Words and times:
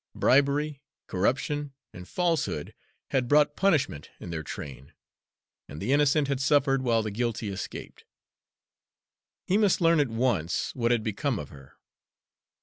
Bribery, 0.15 0.81
corruption, 1.05 1.73
and 1.93 2.07
falsehood 2.07 2.73
had 3.11 3.27
brought 3.27 3.55
punishment 3.55 4.09
in 4.19 4.31
their 4.31 4.41
train, 4.41 4.93
and 5.67 5.79
the 5.79 5.93
innocent 5.93 6.27
had 6.27 6.41
suffered 6.41 6.81
while 6.81 7.03
the 7.03 7.11
guilty 7.11 7.49
escaped. 7.49 8.05
He 9.45 9.59
must 9.59 9.79
learn 9.79 9.99
at 9.99 10.09
once 10.09 10.73
what 10.73 10.89
had 10.89 11.03
become 11.03 11.37
of 11.37 11.49
her. 11.49 11.75